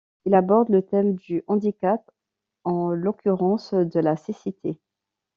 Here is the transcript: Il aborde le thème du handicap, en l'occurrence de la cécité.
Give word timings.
Il 0.25 0.33
aborde 0.33 0.69
le 0.69 0.81
thème 0.81 1.13
du 1.13 1.43
handicap, 1.45 2.09
en 2.63 2.89
l'occurrence 2.89 3.75
de 3.75 3.99
la 3.99 4.15
cécité. 4.15 4.79